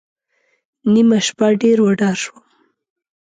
[0.93, 2.43] نیمه شپه ډېر وډار شوم.